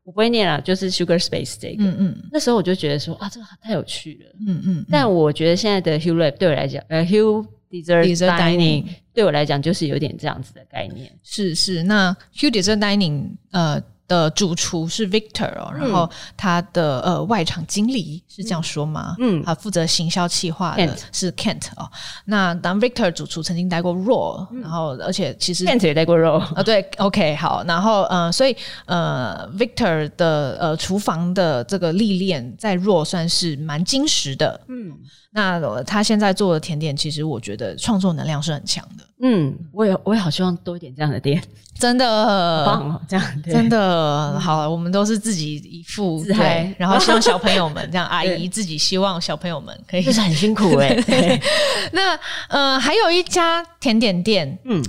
[0.04, 1.84] 我不会念了，就是 Sugar Space 这个。
[1.84, 2.30] 嗯嗯。
[2.32, 4.36] 那时候我就觉得说啊，这个太有趣了。
[4.48, 4.86] 嗯嗯。
[4.90, 11.12] 但我觉得现在的 Hugh Lab 对我来讲，呃，Hugh Dessert Dining 对我来讲就是有点这样子的概念。
[11.24, 13.82] 是是，那 Hugh Dessert Dining 呃。
[14.08, 19.16] 的主厨是 Victor 哦，然后他的呃外场经理是这样说吗？
[19.20, 21.90] 嗯，他负责行销企划的是 Kent 哦。
[22.26, 26.62] 那当 Victor 主厨曾经待过 Raw，然后而且其实 Kent 也待过 Raw 啊。
[26.62, 34.62] 对，OK 好，然后呃，所以呃 Victor 的呃厨房的这个历练在 Raw 算是蛮精实的。
[34.68, 34.98] 嗯。
[35.36, 39.04] 那他现在做的甜点，其实我觉得创作能量是很强的。
[39.26, 41.42] 嗯，我也我也好希望多一点这样的店，
[41.80, 42.66] 真的。
[42.66, 44.38] 棒哦，这样真的。
[44.38, 44.70] 好。
[44.70, 51.42] 我们都是自己一副自嗨，然后希望小朋友们这样， 阿姨自己希望小朋友们可以，就是很辛苦 哎。
[51.94, 54.84] 那呃，还有一家甜点店，嗯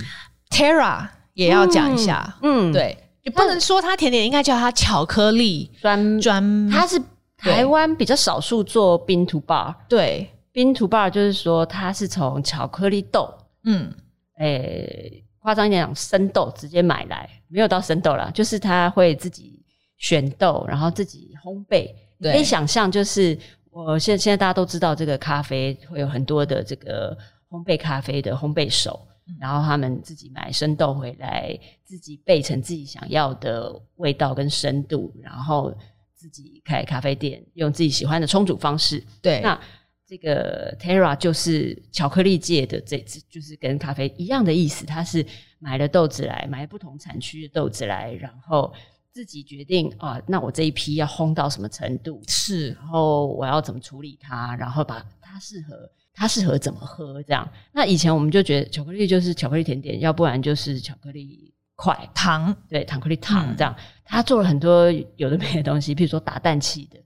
[0.49, 7.01] ，Terra 也要讲一下，嗯，对，也不能说它甜点，应该叫它巧克力专专，它是
[7.37, 10.29] 台湾比较少数做 bean to bar，对。
[10.53, 13.29] Bean to bar 就是说，它是从巧克力豆，
[13.65, 13.93] 嗯，
[14.37, 19.63] 诶、欸，夸张一点讲，生豆直接买来，没有到生豆啦，就是他会自己
[19.97, 21.89] 选豆，然后自己烘焙。
[22.17, 23.37] 你可以想象，就是
[23.69, 27.17] 我现在现在大家都知道，这个咖啡会有很多的这个
[27.49, 29.07] 烘焙咖啡的烘焙手，
[29.39, 35.73] 然后他们自己买生豆回来，自己焙成自己想要的味道跟深度，然后
[36.13, 39.03] 自己开咖啡店，用自己喜欢的冲煮方式。
[39.21, 39.59] 对，那
[40.07, 44.85] 这个 Terra 就是巧克力界的这只，就是跟咖啡一样的意思。
[44.85, 45.25] 它是
[45.59, 48.73] 买了豆子来，买不同产区的豆子来，然后
[49.11, 52.21] 自己决定啊，那我这一批要烘到什么程度？
[52.27, 55.89] 是，然后我要怎么处理它，然后把它适合。
[56.17, 57.21] 它适合怎么喝？
[57.23, 63.75] 这样，那以前我们就觉得巧克力就是巧克力甜点，要不然就是巧克力块糖，对，巧克力糖这样。
[64.05, 66.97] 他、嗯、做了很多有的没的东西，譬如说打蛋器的，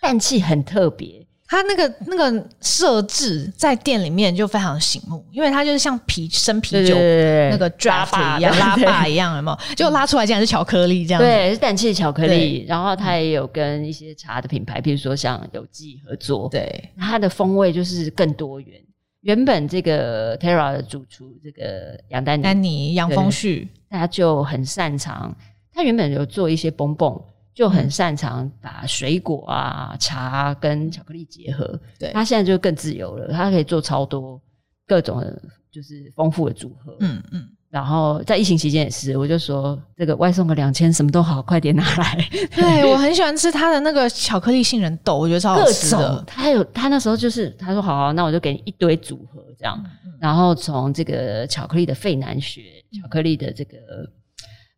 [0.00, 1.24] 蛋器很特别。
[1.48, 9.58] 它那个那个设置在店里面就非常醒目，因为它就是像啤生啤酒那个 draft 一样，拉霸一样，有没有？
[9.76, 11.26] 就拉出来竟然是巧克力这样子。
[11.26, 12.64] 对，是氮气巧克力。
[12.66, 16.48] 然后它也有跟一些茶的品牌，比如说像有机合作。
[16.50, 18.80] 对，它的风味就是更多元。
[19.20, 25.36] 原本这个 Terra 的主厨这个杨丹妮，丹妮杨峰旭，他就很擅长。
[25.72, 27.20] 他原本有做一些蹦蹦。
[27.56, 31.66] 就很擅长把水果啊、茶跟巧克力结合。
[31.98, 34.38] 对，他现在就更自由了，他可以做超多
[34.86, 35.42] 各种的，
[35.72, 36.94] 就是丰富的组合。
[37.00, 37.48] 嗯嗯。
[37.70, 42.28] 然后在疫情期间也是，我就说这个外送个两千，什么都好，快点拿来。
[42.54, 46.22] 对，我很喜欢吃他的那个巧克力杏仁豆，我觉得超好吃的。
[46.26, 49.82] 他有他那时候就是他说好，好，那我就给你一堆组合这样。
[50.04, 52.60] 嗯、然后从这个巧克力的费南雪，
[53.00, 53.78] 巧克力的这个。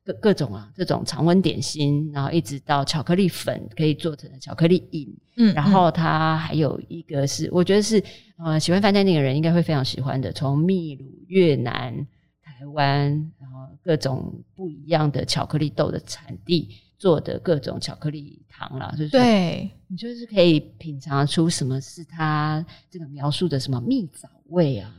[0.08, 8.02] 各各种啊，这种常温点心，然后一直到巧克力粉可以做成的巧克力饮，嗯，然后它还有一个是，我觉得是
[8.38, 11.94] 呃喜欢饭店那个人应该会非常喜欢的，从秘鲁、越南、
[12.42, 24.94] 台湾，然后各种不一样的巧克力豆的产地做的各种巧克力糖啦，就是对，你就是可以品尝出什么是它这个描述的什么蜜枣味啊。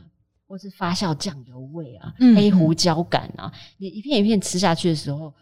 [0.50, 5.32] 或是发酵酱油味啊，嗯、黑胡椒感啊，你一片一片吃下去的时候，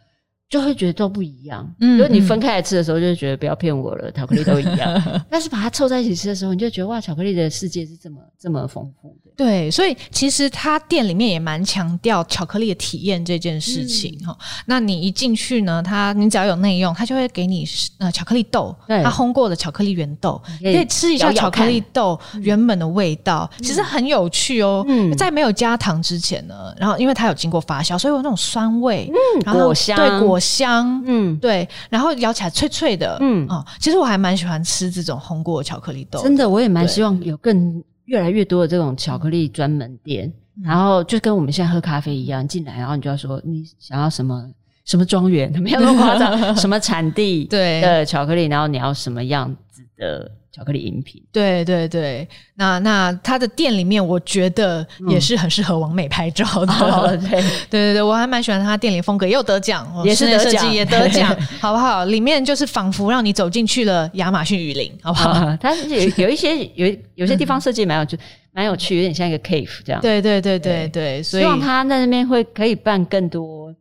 [0.48, 1.68] 就会觉得都不一样。
[1.80, 5.02] 嗯，如果你分开来吃的时候，就会觉得不要骗我了，巧克力都一样。
[5.28, 9.30] 但是把它凑在一起吃的时候，你就觉得哇，巧克力的世界是这么这么丰富的。
[9.36, 14.36] 对，所以其实他店里面也蛮强调巧克力的体验这件事情哈、嗯。
[14.66, 17.64] 那你一进去呢，他你只要有内用，他就会给你
[17.98, 24.84] 呃巧克力豆，他烘过的巧克力原豆，可以吃一下巧克力豆原本的味道，嗯、其实很有趣哦。
[24.88, 33.46] 嗯，在没有加糖之前呢，然后因为它有经过发酵，所以有那种酸味，嗯，然后果香，对果香，嗯，对，然后咬起来脆脆的，嗯。
[33.48, 37.82] 哦，其实我还蛮喜欢吃这种烘过的巧克力豆，真的，我也蛮希望有更。
[38.08, 40.32] 越来越多的这种巧克力专门店，
[40.64, 44.48] 然后就跟我们现在喝咖啡一样，进来然后你就要说你想要什么
[44.86, 47.82] 什么庄园， 没有那么夸张， 什么产地对。
[47.82, 51.22] 的巧克力，然后你要什么样子的巧克力饮品？
[51.32, 56.72] 对对对，那那他的店里面，我觉得也是很适合王美拍照的。
[56.72, 62.04] 嗯哦、对 对对对，我还蛮喜欢他店里风格，也有得奖，也是得奖，也得奖， 好不好？
[62.06, 65.30] 里面就是仿佛让你走进去了亚马逊雨林，好不好？
[65.30, 68.18] 啊、它有有一些有有些地方设计蛮有趣，
[68.50, 70.00] 蛮有趣，有点像一个 cave 这样。
[70.02, 73.72] 对对对对对，所以希望他在那边会可以办更多，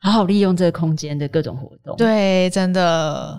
[0.00, 1.94] 好好利用这个空间的各种活动。
[1.98, 3.38] 对，真的。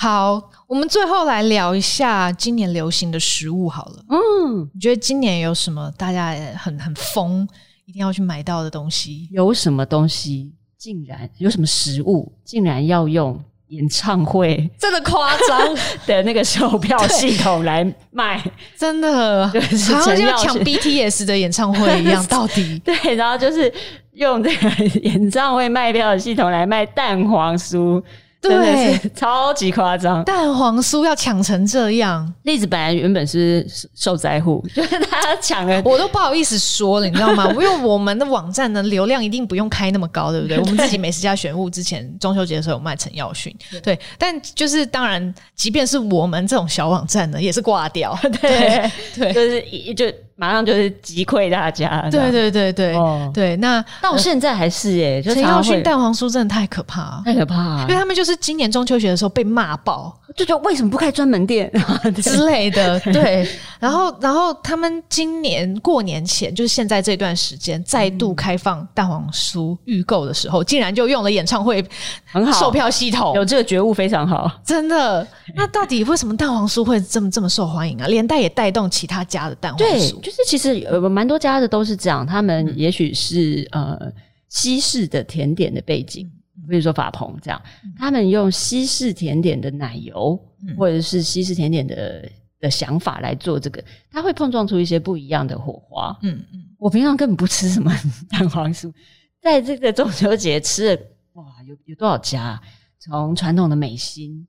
[0.00, 4.04] 好，我们最后来聊一下今年流行的食物好了。
[4.08, 7.44] 嗯，你觉得今年有什么大家很很疯，
[7.84, 9.28] 一定要去买到的东西？
[9.32, 15.74] 有什么东西竟然有什么食物竟然要用演唱会真的夸张
[16.06, 18.40] 的那个售票系统来卖？
[18.76, 22.24] 真的，就是好像要抢 BTS 的演唱会一样。
[22.30, 23.72] 到底对，然后就是
[24.12, 24.70] 用这个
[25.02, 28.00] 演唱会卖票的系统来卖蛋黄酥。
[28.40, 32.32] 对，超级夸张，蛋黄酥要抢成这样。
[32.44, 37.50] 栗子本来原本是受灾户， 就是他抢了，我都不好意思说了，你知道吗？
[37.52, 40.56] 因为我们的网站的流量一定不用开那么高，对不对？
[40.56, 43.98] 对，我们自己美食家选物之前中秋节的时候有卖陈耀迅，对。
[44.16, 50.06] 但就是当然，即便是我们这种小网站呢，也是挂掉， 对对，对，就是一就。
[50.40, 53.56] 马上就是击溃大家，对对对对、哦、对。
[53.56, 61.68] 那到现在还是耶，陈耀迅蛋黄酥真的太可怕，太可怕、啊，因为他们就是今年中秋节的时候被骂爆，就觉得为什么不开专门店
[62.22, 63.00] 之类的。
[63.00, 63.48] 对，
[63.80, 71.84] 然后然后他们今年过年前，就是现在这段时间再度开放蛋黄酥预购的时候，竟然就用了演唱会
[72.30, 75.26] 很好售票系统，有这个觉悟非常好，真的。
[75.56, 78.06] 那到底为什么蛋黄酥会这么这么受欢迎啊？
[78.06, 80.27] 连带也带动其他家的蛋黄酥。
[80.28, 84.12] 就是其实有蛮多家的都是这样，他们也许是呃
[84.48, 86.30] 西式的甜点的背景，
[86.68, 87.62] 比如说法鹏这样，
[87.96, 90.38] 他们用西式甜点的奶油
[90.76, 96.18] 或者是西式甜点的的想法来做这个，它会碰撞出一些不一样的火花。
[96.22, 96.64] 嗯嗯。
[96.78, 97.90] 我平常根本不吃什么
[98.30, 98.92] 蛋黄酥，
[99.40, 102.60] 在这个中秋节吃了哇，有有多少家？
[103.00, 104.46] 从传统的美心，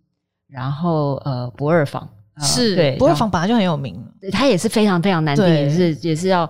[0.48, 2.10] 然后呃不二坊
[2.40, 3.96] 是，对，不二坊本来就很有名，
[4.32, 6.50] 它也是非常非常难订，也是也是要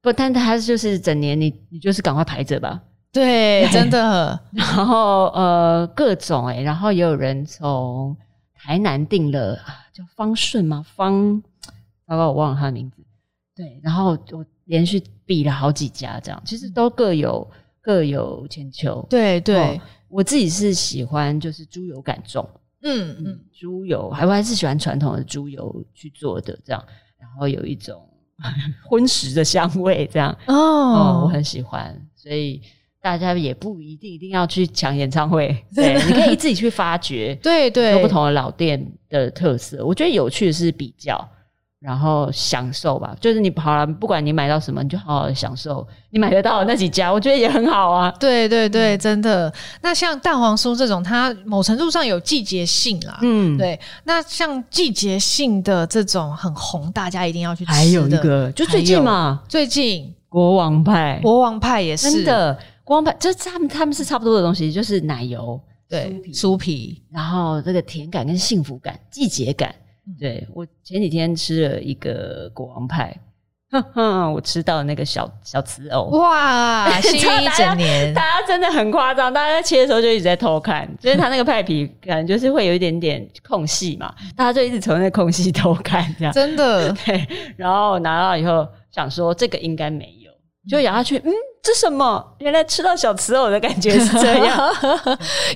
[0.00, 2.80] 不，但它就是整年你你就是赶快排着吧，
[3.12, 4.38] 对，真的。
[4.52, 8.16] 然后呃各种哎、欸，然后也有人从
[8.54, 10.84] 台南订了啊，叫方顺吗？
[10.96, 11.42] 方，
[12.06, 12.96] 糟糕，我忘了他的名字。
[13.54, 17.48] 对，然后我连续比了好几家，这样其实都各有
[17.80, 19.06] 各有千秋。
[19.10, 19.56] 对对。
[19.56, 22.48] 对我自己是喜欢就是猪油感重，
[22.82, 26.84] 嗯嗯，猪油还我还是喜欢传统的猪油去做的这样，
[27.20, 28.02] 然后有一种
[28.88, 32.60] 荤食的香味这样哦，哦，我很喜欢，所以
[33.00, 41.28] 大家也不一定一定要去抢演唱会， 对，你可以自己去发掘，对对，不同的老店的特色，我觉得有趣的是比较。
[41.80, 48.10] 然后享受吧，就是你好了，不管你买到什么，你就好好的享受你买得到的那几家，我觉得也很好啊。
[48.18, 49.52] 对对对，真的。
[49.80, 53.20] 那像蛋黄酥这种，它某程度上有季节性啦。
[53.22, 53.78] 嗯，对。
[54.02, 57.76] 那像季节性的这种很红，大家一定要去吃的。
[57.76, 62.58] 还有一个，就最近嘛，最近国王派，国王派也是真的。
[62.82, 69.72] 国王派就是他们他们是差不多的东西，就是奶油、对酥皮，酥皮，然后这个甜感跟幸福感、季节感。
[70.18, 73.14] 对，我前几天吃了一个国王派，
[73.70, 86.32] 哼哼，我吃到那个小小瓷藕，哇， 新一整年，大家真的很夸张，大家在切的时候就一直在偷看，就是他那个派皮感觉就是会有一点点空隙嘛，大家就一直从那个空隙偷看，这样。
[86.32, 86.90] 真的。
[87.04, 90.17] 对，然后拿到以后想说这个应该没有，
[90.68, 91.32] 就咬下去，嗯。
[91.60, 92.24] 这什么？
[92.38, 94.74] 原来吃到小瓷偶的感觉是这 样，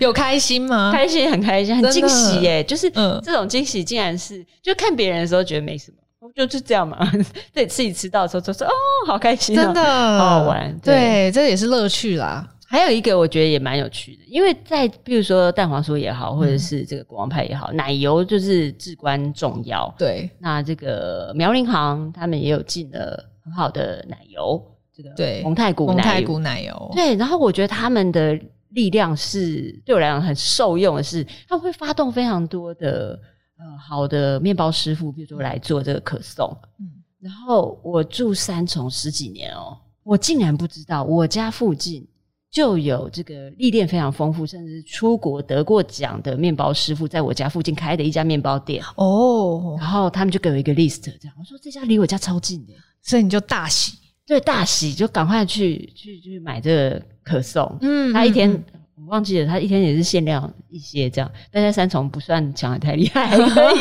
[0.00, 0.90] 有开心吗？
[0.92, 2.62] 开心，很开心，很惊喜耶！
[2.62, 6.98] 就是这种惊喜，竟然是就看别人的时候觉得没什么，就是这样嘛。
[7.54, 8.72] 对自己吃到的时候就说哦，
[9.06, 9.82] 好开心，真的
[10.18, 10.76] 好好玩。
[10.82, 12.46] 对，这也是乐趣啦。
[12.66, 19.94] 还有一个我觉得也蛮有趣的，因为在比如说蛋黄酥也好，或者是这个国王派也好，奶油就是至关重要。
[19.96, 24.62] 对，那这个苗林行他们也有进了很好的奶油。
[24.94, 28.38] 这个对蒙太古蒙太古奶油对，然后我觉得他们的
[28.70, 33.18] 力量是对我来讲很受用的是，他们会发动非常多的
[33.58, 36.54] 呃好的面包师傅，比如说来做这个可颂。
[36.78, 36.86] 嗯，
[37.20, 42.06] 然后我住三重十几年哦，我竟然不知道我家附近
[42.50, 49.76] 就有这个历练非常丰富，甚至出国得过奖的面包师傅，在我家附近开的一家面包店哦。
[49.78, 54.01] 然后他们就给我一个 list，这样我说这家离我家超近的，所以你就大喜。
[54.32, 57.76] 对，大喜就赶快去去去买这个可颂。
[57.82, 58.64] 嗯，他一天、嗯、
[58.96, 63.80] 我忘记了，他一天也是限量一些这样，但在三重不算抢的太厉害，还可以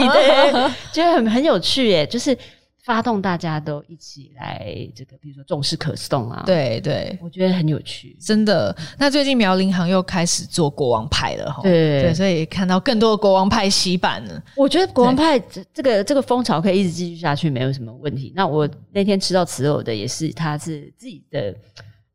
[0.51, 2.37] 的，就 很很有趣耶，就是。
[2.83, 8.75] 发动大家都一起来，这个比如说重视可颂啊，对对，我觉得很有趣，真的。
[8.97, 14.43] 那最近苗林行又开始做国王派了哈，对对，所以看到更多的国王派洗版了。
[14.55, 18.33] 我觉得国王派这这个这个风潮可以一直继续下去，没有什么问题。
[18.35, 21.55] 那我那天吃到瓷藕的也是，他是自己的，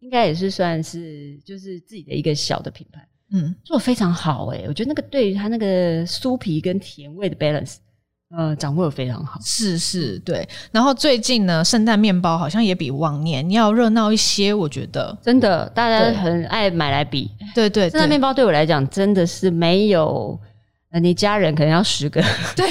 [0.00, 7.76] 应该也是算是就是自己的一个小的品牌，嗯，做得非常好诶，我觉得那个对于他那个酥皮跟甜味的 balance。
[8.35, 10.47] 呃，掌握的非常好，是是，对。
[10.73, 17.31] 然后最近呢，圣诞面包好像也比往年要热闹一些，我觉得真的，大家很爱买来比。
[17.55, 20.39] 对对，圣诞面包对我来讲真的是没有，
[20.91, 22.21] 呃，你家人可能要十个。
[22.57, 22.69] 对，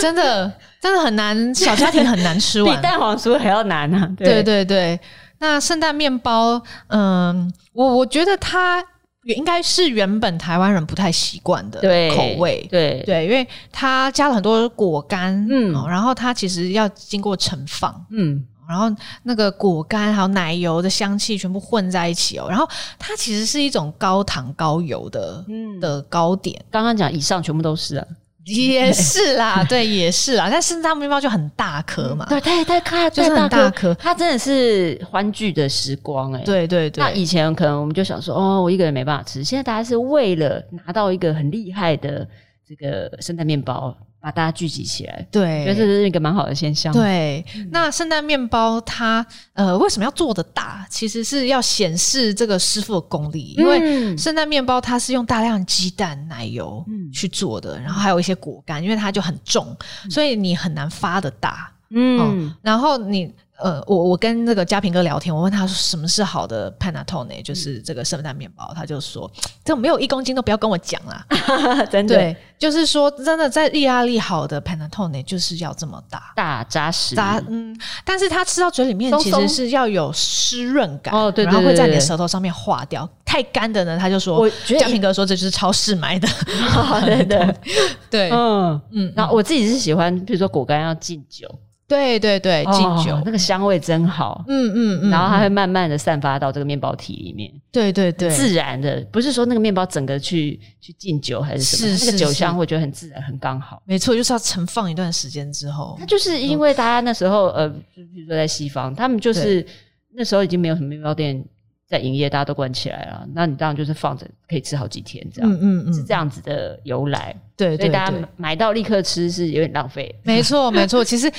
[0.00, 4.08] 真的真的很难，小家庭很难吃完， 比蛋黄酥还要难啊。
[4.16, 5.00] 对对对对，
[5.40, 8.84] 那圣诞面包，嗯，我我觉得它。
[9.34, 13.02] 应该是原本台湾人不太习惯的口味，对。
[13.02, 18.86] 对，对，因为它加了很多果干，嗯，然后它其实要经过盛放，嗯，然后
[19.24, 26.64] 那个果干还有奶油的香气全部混在一起哦，然后它其实是一种高糖高油的，嗯，的糕点。
[26.70, 28.06] 刚刚讲以上全部都是啊。
[28.46, 30.48] 也是啦， 对，也是啦。
[30.50, 33.92] 但圣诞面包就很大颗嘛， 对，太太看，就是很大颗。
[33.94, 37.02] 它真的是欢聚的时光哎、欸，对对对。
[37.02, 39.42] 那以前可能我们就想说，哦，我一个人没办法吃。
[39.42, 42.26] 现在大家是为了拿到一个很厉害的
[42.66, 43.96] 这个圣诞面包。
[44.20, 46.92] 把大家聚集起来，对，觉得这是一个蛮好的现象。
[46.92, 50.86] 对，嗯、那圣诞面包它呃为什么要做的大？
[50.90, 61.72] 其实是要显示这个师傅的功力，嗯、因为圣诞面包它是用大量鸡蛋、奶油去做的，嗯、然后还有一些果干，因为它就很重，嗯、所以你很难发的大。
[61.90, 69.30] 嗯，嗯，然后你呃，我我跟那个嘉平哥聊天，我问他说什么是好的 panettone，就是这个圣诞面包，他就说
[69.64, 71.24] 这种没有一公斤都不要跟我讲啦，
[71.90, 86.28] 真的，对，就是说真的在意大利好的 panettone 就是要这么大，大扎实，扎嗯，但是它吃到嘴里面其实是要有湿润感哦，对，然后会在你的舌头上面化掉，太干的呢，他就说，我嘉平哥说这就是超市买的，
[87.06, 87.54] 对对
[88.10, 91.48] 对，嗯嗯，然后我自己是喜欢，比如说果干要浸酒。
[91.88, 109.64] 对对对，敬酒、哦、那个香味真好，嗯嗯嗯，然后它会慢慢的散发到这个面包体里面，对对对，自然的，不是说那个面包整个去去敬酒还是什么，是是是，那个酒香我觉得很自然，很刚好，没错，就是要盛放一段时间之后，它就是因为大家那时候呃，就比如说在西方，他们就是
[110.12, 111.40] 那时候已经没有什么面包店
[111.88, 121.32] 在营业，大家都关起来了，那你当然就是放着可以吃好几天这样，嗯嗯嗯，是这样子的由来，对，所以大家买到立刻吃是有点浪费，没错没错， 其实。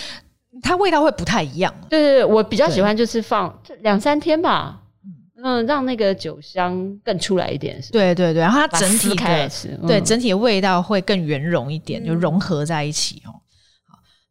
[0.61, 4.81] 它味道会不太一样，对对对，我比较喜欢就是放两三天吧，
[5.43, 9.49] 嗯，让那个酒香更出来一点，对对对，然后它整体的
[9.85, 13.31] 对整体的味道会更圆融一点，就融合在一起哦。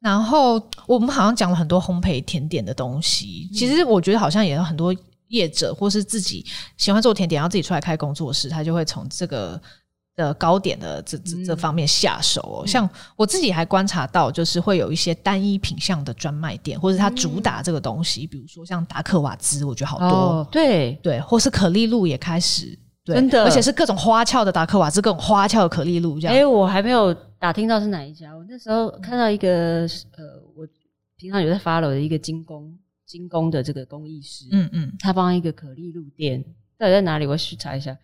[0.00, 4.94] 然后我们好像讲了很多烘焙甜点的东西，其实我觉得好像也有很多
[5.28, 6.44] 业者或是自己
[6.76, 9.60] 喜欢做甜点，然后自己出来开工作室，他就会从这个。
[10.16, 20.98] 的糕点的这这这方面下手哦，嗯、像我自己还观察到，就是会有一些单一品相的专卖店，或者它主打这个东西，嗯、比如说像达克瓦兹，我觉得好多，哦、对。
[21.02, 26.34] 对，或是可丽露也开始，对真的，而且是各种花俏的达克瓦兹，各种花俏的可丽露这样。
[26.34, 29.82] 哎，我还没有打听到是哪一家，我那时候看到一个
[30.16, 30.66] 呃，我
[31.18, 32.74] 平常有在 follow 的一个精工
[33.06, 36.42] 精工的这个工艺师，嗯嗯，他帮一个可丽露店，
[36.78, 37.26] 到底在哪里？
[37.26, 37.94] 我去查一下。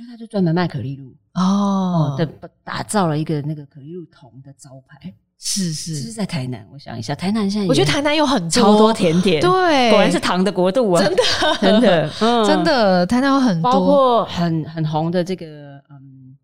[0.00, 2.26] 就他就专门卖可丽露哦，的
[2.64, 6.66] 打造了一个那个可丽露铜的招牌，是是是在台南。
[6.72, 11.22] 我想一下，台南现在我觉得台南有很多超多甜点，对，果然是糖的国度啊，真的
[11.60, 12.10] 真的
[12.46, 16.36] 真的，台南有很多，包括很很红的这个嗯，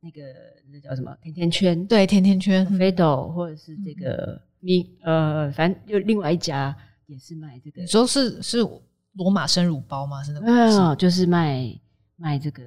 [0.00, 0.22] 那个
[0.70, 8.58] 那叫什么甜甜圈，对，甜甜圈，飞豆或者是这个你呃，反正又另外一家也是卖这个，你说是是
[9.14, 10.22] 罗马生乳包吗？
[10.22, 11.74] 是那个，就是卖。
[12.20, 12.64] 卖这个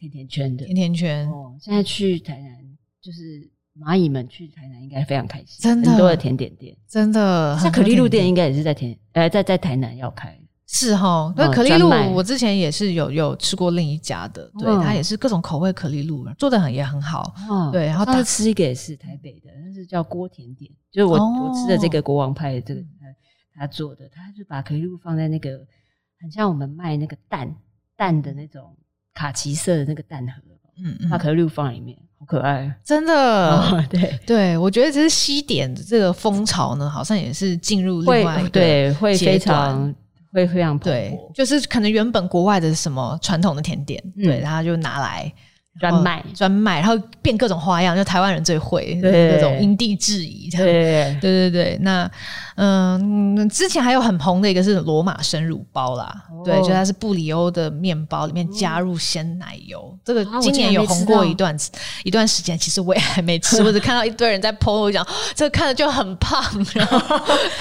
[0.00, 2.56] 甜甜圈的甜甜圈哦，现在去台南
[3.02, 3.46] 就是
[3.78, 10.34] 蚂蚁们去台南应该非常开心，真的很多的甜点店，真的像可丽露店应该也是在甜呃在在台南要开，
[10.66, 11.32] 是哈。
[11.36, 17.34] 那可丽露我之前也是有有吃过另一家的，对，它也是各种口味可丽露，做的很也很好，
[17.70, 17.84] 对。
[17.84, 25.60] 然后上次吃一个也是台北的，但是叫锅甜点，就是我我吃的这个国王派的这个他他做的，他就把可丽露放在那个
[26.18, 27.54] 很像我们卖那个蛋。
[27.96, 28.74] 蛋的那种
[29.14, 30.32] 卡其色的那个蛋盒，
[30.82, 33.12] 嗯嗯，它可丽露放在里面，好可爱，真的。
[33.14, 34.18] 哦、对。
[34.26, 39.94] 对，我觉得这是西点的这个风潮呢，好像也是进入另外一个对，会非常
[40.32, 45.32] 会非常对，就是可能原本国外的什么传统的甜点，嗯、对，然后就拿来。
[45.80, 46.24] 专卖。
[46.34, 49.32] 专卖，然后变各种花样，就台湾人最会对。
[49.32, 51.18] 那种因地制宜，对。
[51.20, 51.78] 对对对。
[51.80, 52.08] 那
[52.56, 61.58] 嗯，之前还有很红的一个是罗马生乳包啦，哦、对，就它是布里欧的面包，里面加入鲜奶油，嗯、这个今年有红过一段、啊、
[62.04, 62.58] 一段时间。
[62.58, 66.42] 其实我也还没吃， 我只看到一堆人在 po，我讲这个看着就很胖，
[66.74, 66.98] 然后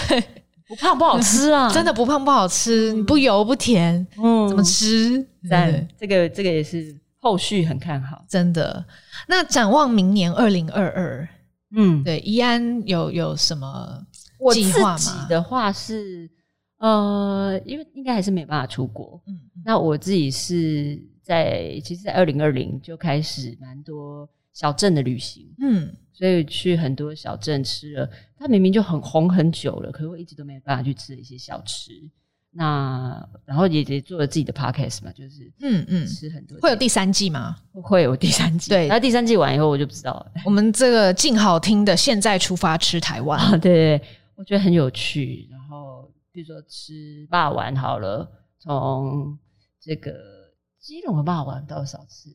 [0.68, 5.26] 不胖不好吃啊， 真的不胖不好吃，不油不甜，嗯，怎么吃？
[5.50, 6.94] 对，这个这个也是。
[7.20, 8.86] 后续很看好，真的。
[9.28, 11.28] 那展望明年二零二二，
[11.76, 14.06] 嗯，对，宜安有有什么
[14.54, 15.28] 计划吗？
[15.28, 16.30] 的话是，
[16.78, 31.92] 呃，因为应该还是没办法出国，嗯，那我自己是在，其实，在二零二零就开始蛮多小镇的旅行，嗯，所以去很多小镇吃了，它明明就很红很久了，可是我一直都没办法去吃一些小吃。
[32.60, 36.60] 那然后也也做了自己的 podcast 嘛，就是嗯嗯，吃很多。
[36.60, 37.56] 会有第三季吗？
[37.72, 38.70] 会有第三季。
[38.70, 40.32] 对，然后第三季完以后我就不知道了。
[40.44, 43.40] 我们这个静好听的，现在出发吃台湾。
[43.40, 44.02] 啊，对对，
[44.36, 45.48] 我觉得很有趣。
[45.50, 48.30] 然后比如说吃霸丸好了，
[48.60, 49.40] 从
[49.80, 50.12] 这个
[50.82, 52.30] 基隆的霸丸到少吃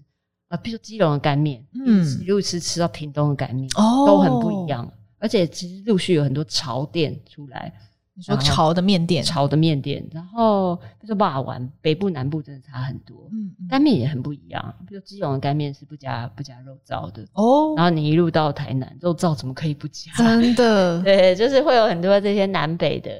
[0.48, 4.90] 啊，比如说基隆的干面，嗯，一路吃吃到屏东的干面，哦，都很不一样。
[5.18, 7.70] 而且其实陆续有很多潮店出来。
[8.16, 13.28] 你说潮的面店，潮的面店，然后比如说霸丸，北部南部真的差很多。
[13.32, 17.74] 嗯，干面也很不一样，比如基隆的干面是不加不加肉燥的哦。
[17.76, 20.12] 然后你一路到台南，肉燥怎么可以不加？
[20.16, 23.10] 真的，对，就是会有很多这些南北的，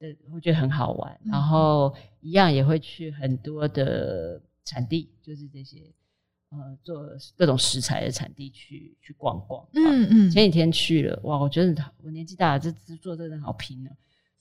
[0.00, 1.20] 的我觉得很好玩。
[1.24, 5.78] 然后一样也会去很多的产地，就是这些
[6.50, 7.06] 呃做
[7.36, 9.64] 各种食材的产地去去逛逛。
[9.74, 13.90] 嗯嗯，前几天去了，哇，我觉得我年纪大了，这这做这真的好拼啊。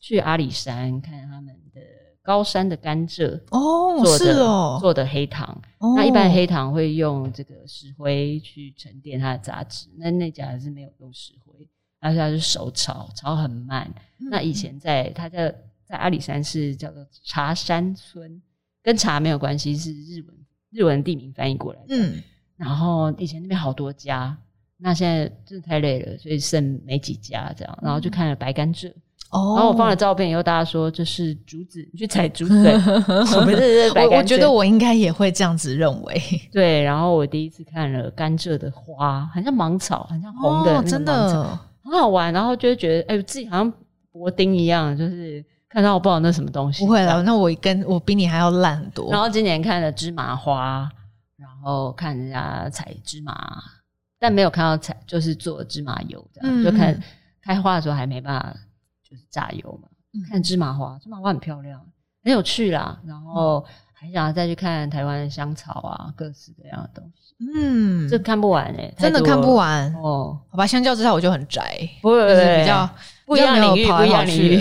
[0.04, 1.80] 去阿里山看他们的
[2.22, 5.48] 高山的甘蔗哦，做的是哦，做的黑糖。
[5.78, 11.70] 哦那一般黑糖会用这个石灰去沉淀它的杂质，那那家是没有用石灰，
[12.02, 13.90] 而且它是手炒，炒很慢。
[14.20, 15.50] 嗯那以前在它在
[15.86, 18.42] 在阿里山是叫做茶山村，
[18.82, 20.36] 跟茶没有关系，是日文
[20.70, 21.96] 日文地名翻译过来的。
[21.96, 22.22] 嗯，
[22.58, 24.38] 然后以前那边好多家，
[24.76, 27.80] 那现在真的太累了，所以剩没几家这样。
[27.82, 28.92] 然后就看了白甘蔗。
[29.34, 32.54] 哦，然后我放了照片以后，大家说这是竹子，你去采竹子。
[33.36, 36.22] 我们这是白甘蔗我我觉得我应该也会这样子认为。
[36.52, 42.32] 对，然后我第一次看了甘蔗的花，很像芒草，很像红的真的很好玩。
[42.32, 43.74] 然后就会觉得，哎，自己好像
[44.12, 46.86] 博丁一样，就是看到我不知道那什么东西。
[46.86, 49.10] 不会了，那我跟我比你还要烂很多。
[49.12, 50.88] 然后今年看了芝麻花，
[51.38, 53.34] 然后看人家采芝麻，
[54.20, 57.02] 但没有看到采，就是做芝麻油这样，嗯就看
[57.44, 58.56] 开花的时候还没办法。
[59.14, 61.80] 就是榨油嘛，嗯、看芝麻花，芝麻花很漂亮，
[62.24, 63.00] 很有趣啦。
[63.06, 67.36] 然后还想要再去看台湾的香草啊，各式各样的东西。
[67.54, 70.40] 嗯，这看不完哎、欸，真的看不完哦。
[70.50, 72.90] 好吧，相较之下我就很宅，不会就是比较
[73.28, 74.60] 不一样领域，不一样领域。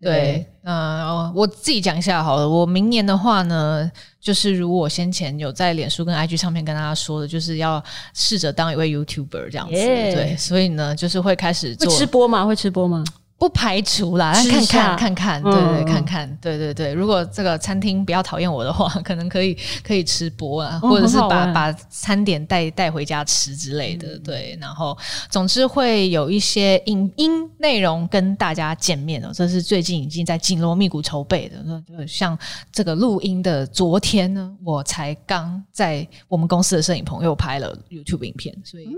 [0.00, 2.48] 对，嗯、呃，我自己讲一下好了。
[2.48, 3.90] 我明年的话呢，
[4.20, 7.82] 就是如我先前有在脸书跟 IG 上面跟大家说的，就是要
[8.14, 9.72] 试着当一位 YouTuber 这样子。
[9.74, 12.46] 对，所以呢，就是会开始做会吃播吗？
[12.46, 13.02] 会吃播吗？
[13.38, 16.92] 不排除啦，但看看看看，对对，看看，对对对。
[16.92, 24.18] 如果这个餐厅不要讨厌我的话，可能可以 可以吃播啊，或者是把把餐点带带回家吃之类的。
[24.18, 24.98] 对，然后
[25.30, 29.30] 总之会有一些影音内容跟大家见面哦。
[29.32, 31.58] 这是最近已经在紧锣密鼓筹备的。
[31.86, 32.36] 就像
[32.72, 38.88] 这个录音的昨天呢，我才刚在我们公司的摄影棚又拍了 YouTube 影片，所以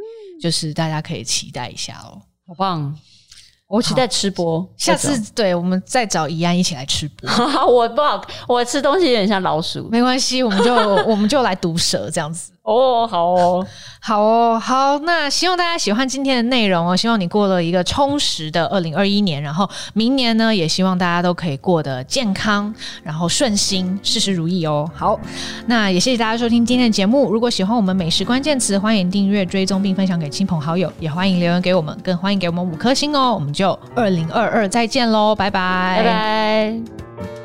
[0.41, 2.23] 就是大家可以期待一下哦。
[2.47, 2.97] 好棒！
[3.71, 7.31] 我期待吃播，下次对我们再找怡安一起来吃播。
[7.65, 10.75] 我不好，我吃东西有点像老鼠，没关系，我们就
[11.07, 12.51] 我们就来毒舌这样子。
[12.75, 13.67] 哦，好哦，
[14.01, 14.99] 好哦，好。
[15.01, 24.91] 那希望大家喜欢今天的内容哦，希望你过了一个充实的二零二一年，然后明年呢，也希望大家都可以过得健康，然后顺心，事事如意哦。
[24.95, 25.19] 好，
[25.67, 27.33] 那也谢谢大家收听今天的节目。
[27.33, 33.35] 如果喜欢我们美食关键词，欢迎订阅、追踪并分享给亲朋好友，也欢迎留言给我们，更欢迎给我们五颗星哦。
[33.35, 37.40] 我们就二零二二再见喽，拜拜，拜拜。